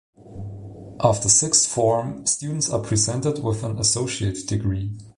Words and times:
After 1.03 1.29
sixth 1.29 1.67
form, 1.69 2.25
students 2.25 2.71
are 2.71 2.79
presented 2.81 3.43
with 3.43 3.63
an 3.63 3.77
Associate 3.77 4.47
Degree. 4.47 4.97